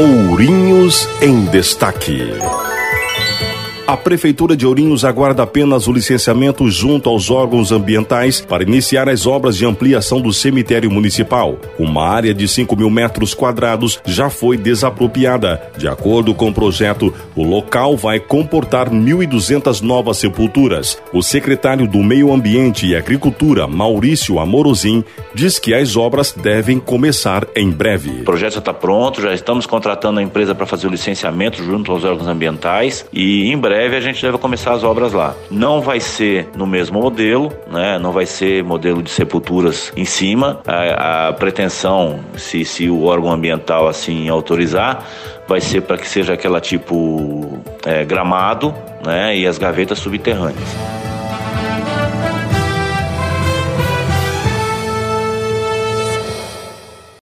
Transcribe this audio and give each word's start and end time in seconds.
Ourinhos 0.00 1.06
em 1.20 1.44
Destaque. 1.44 2.22
A 3.90 3.96
Prefeitura 3.96 4.56
de 4.56 4.64
Ourinhos 4.64 5.04
aguarda 5.04 5.42
apenas 5.42 5.88
o 5.88 5.92
licenciamento 5.92 6.70
junto 6.70 7.10
aos 7.10 7.28
órgãos 7.28 7.72
ambientais 7.72 8.40
para 8.40 8.62
iniciar 8.62 9.08
as 9.08 9.26
obras 9.26 9.56
de 9.56 9.66
ampliação 9.66 10.20
do 10.20 10.32
cemitério 10.32 10.88
municipal. 10.88 11.58
Uma 11.76 12.06
área 12.06 12.32
de 12.32 12.46
5 12.46 12.76
mil 12.76 12.88
metros 12.88 13.34
quadrados 13.34 14.00
já 14.06 14.30
foi 14.30 14.56
desapropriada. 14.56 15.60
De 15.76 15.88
acordo 15.88 16.32
com 16.32 16.50
o 16.50 16.54
projeto, 16.54 17.12
o 17.34 17.42
local 17.42 17.96
vai 17.96 18.20
comportar 18.20 18.88
1.200 18.88 19.80
novas 19.80 20.18
sepulturas. 20.18 20.96
O 21.12 21.20
secretário 21.20 21.88
do 21.88 21.98
Meio 21.98 22.32
Ambiente 22.32 22.86
e 22.86 22.94
Agricultura, 22.94 23.66
Maurício 23.66 24.38
Amorozin, 24.38 25.02
diz 25.34 25.58
que 25.58 25.74
as 25.74 25.96
obras 25.96 26.32
devem 26.32 26.78
começar 26.78 27.46
em 27.54 27.70
breve. 27.70 28.22
O 28.22 28.24
projeto 28.24 28.54
já 28.54 28.58
está 28.58 28.74
pronto, 28.74 29.20
já 29.20 29.32
estamos 29.32 29.66
contratando 29.66 30.20
a 30.20 30.22
empresa 30.22 30.54
para 30.54 30.66
fazer 30.66 30.86
o 30.86 30.90
licenciamento 30.90 31.62
junto 31.62 31.92
aos 31.92 32.04
órgãos 32.04 32.28
ambientais 32.28 33.06
e 33.12 33.50
em 33.50 33.58
breve 33.58 33.96
a 33.96 34.00
gente 34.00 34.20
deve 34.22 34.38
começar 34.38 34.72
as 34.72 34.84
obras 34.84 35.12
lá. 35.12 35.34
Não 35.50 35.80
vai 35.80 36.00
ser 36.00 36.48
no 36.56 36.66
mesmo 36.66 37.00
modelo, 37.00 37.52
né? 37.70 37.98
Não 37.98 38.12
vai 38.12 38.26
ser 38.26 38.62
modelo 38.64 39.02
de 39.02 39.10
sepulturas 39.10 39.92
em 39.96 40.04
cima. 40.04 40.60
A, 40.66 41.28
a 41.28 41.32
pretensão, 41.32 42.20
se, 42.36 42.64
se 42.64 42.88
o 42.88 43.04
órgão 43.04 43.30
ambiental 43.30 43.88
assim 43.88 44.28
autorizar, 44.28 45.06
vai 45.46 45.60
ser 45.60 45.82
para 45.82 45.98
que 45.98 46.08
seja 46.08 46.34
aquela 46.34 46.60
tipo 46.60 47.58
é, 47.84 48.04
gramado, 48.04 48.74
né? 49.04 49.36
E 49.36 49.46
as 49.46 49.58
gavetas 49.58 49.98
subterrâneas. 49.98 50.68